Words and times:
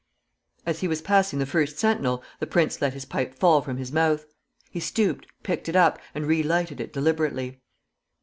As 0.65 0.79
he 0.79 0.87
was 0.87 0.99
passing 1.03 1.37
the 1.37 1.45
first 1.45 1.77
sentinel, 1.77 2.23
the 2.39 2.47
prince 2.47 2.81
let 2.81 2.95
his 2.95 3.05
pipe 3.05 3.35
fall 3.35 3.61
from 3.61 3.77
his 3.77 3.91
mouth. 3.91 4.25
He 4.71 4.79
stooped, 4.79 5.27
picked 5.43 5.69
it 5.69 5.75
up, 5.75 5.99
and 6.15 6.25
re 6.25 6.41
lighted 6.41 6.81
it 6.81 6.91
deliberately. 6.91 7.61